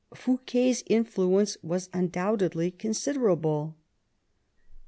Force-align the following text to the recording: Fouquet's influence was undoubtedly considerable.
Fouquet's 0.15 0.81
influence 0.87 1.57
was 1.61 1.87
undoubtedly 1.93 2.71
considerable. 2.71 3.75